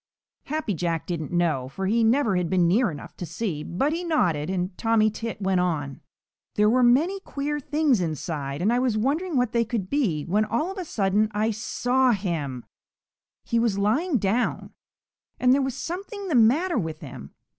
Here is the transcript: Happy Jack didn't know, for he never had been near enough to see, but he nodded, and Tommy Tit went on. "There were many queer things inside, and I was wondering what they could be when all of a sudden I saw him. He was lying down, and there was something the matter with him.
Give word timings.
Happy 0.45 0.73
Jack 0.73 1.05
didn't 1.05 1.31
know, 1.31 1.69
for 1.69 1.85
he 1.85 2.03
never 2.03 2.35
had 2.35 2.49
been 2.49 2.67
near 2.67 2.89
enough 2.89 3.15
to 3.15 3.23
see, 3.23 3.63
but 3.63 3.93
he 3.93 4.03
nodded, 4.03 4.49
and 4.49 4.75
Tommy 4.75 5.11
Tit 5.11 5.39
went 5.39 5.59
on. 5.59 6.01
"There 6.55 6.71
were 6.71 6.81
many 6.81 7.19
queer 7.19 7.59
things 7.59 8.01
inside, 8.01 8.63
and 8.63 8.73
I 8.73 8.79
was 8.79 8.97
wondering 8.97 9.37
what 9.37 9.51
they 9.51 9.63
could 9.63 9.91
be 9.91 10.23
when 10.25 10.43
all 10.43 10.71
of 10.71 10.79
a 10.79 10.85
sudden 10.85 11.29
I 11.35 11.51
saw 11.51 12.13
him. 12.13 12.65
He 13.43 13.59
was 13.59 13.77
lying 13.77 14.17
down, 14.17 14.71
and 15.39 15.53
there 15.53 15.61
was 15.61 15.77
something 15.77 16.29
the 16.29 16.33
matter 16.33 16.79
with 16.79 17.01
him. 17.01 17.35